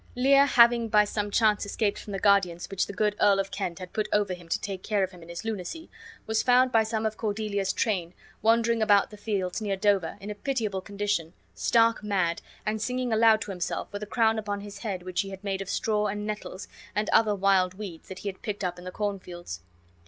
[0.15, 3.77] Lear, having by some chance escaped from the guardians which' the good Earl of Kent
[3.77, 5.91] had put over him to take care of him in his lunacy,
[6.25, 10.33] was found by some of Cordelia's train, wandering about the fields near Dover, in a
[10.33, 15.03] pitiable condition, stark mad, and singing aloud to himself, with a crown upon his head
[15.03, 18.41] which he had made of straw and nettles and other wild weeds that he had
[18.41, 19.61] picked up in the corn fields.